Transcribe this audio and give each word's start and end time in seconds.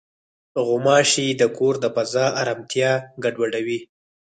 غوماشې 0.65 1.27
د 1.41 1.43
کور 1.57 1.73
د 1.83 1.85
فضا 1.95 2.25
ارامتیا 2.41 2.91
ګډوډوي. 3.23 3.79